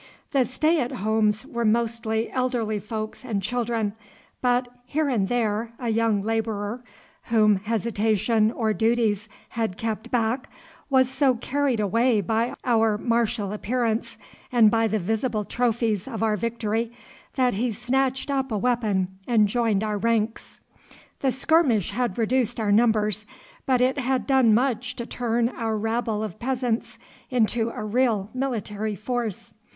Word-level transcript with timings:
The 0.31 0.45
stay 0.45 0.79
at 0.79 0.91
homes 0.93 1.45
were 1.45 1.63
mostly 1.63 2.31
elderly 2.31 2.79
folks 2.79 3.23
and 3.23 3.39
children, 3.39 3.93
but 4.41 4.67
here 4.87 5.07
and 5.09 5.27
there 5.27 5.73
a 5.77 5.89
young 5.89 6.21
labourer, 6.23 6.83
whom 7.25 7.57
hesitation 7.57 8.51
or 8.51 8.73
duties 8.73 9.29
had 9.49 9.77
kept 9.77 10.09
back, 10.09 10.49
was 10.89 11.07
so 11.07 11.35
carried 11.35 11.79
away 11.79 12.19
by 12.19 12.55
our 12.65 12.97
martial 12.97 13.51
appearance, 13.51 14.17
and 14.51 14.71
by 14.71 14.87
the 14.87 14.97
visible 14.97 15.45
trophies 15.45 16.07
of 16.07 16.23
our 16.23 16.35
victory, 16.35 16.91
that 17.35 17.53
he 17.53 17.71
snatched 17.71 18.31
up 18.31 18.51
a 18.51 18.57
weapon 18.57 19.19
and 19.27 19.47
joined 19.49 19.83
our 19.83 19.99
ranks. 19.99 20.59
The 21.19 21.31
skirmish 21.31 21.91
had 21.91 22.17
reduced 22.17 22.59
our 22.59 22.71
numbers, 22.71 23.27
but 23.67 23.81
it 23.81 23.99
had 23.99 24.25
done 24.25 24.55
much 24.55 24.95
to 24.95 25.05
turn 25.05 25.49
our 25.49 25.77
rabble 25.77 26.23
of 26.23 26.39
peasants 26.39 26.97
into 27.29 27.69
a 27.69 27.85
real 27.85 28.31
military 28.33 28.95
force. 28.95 29.53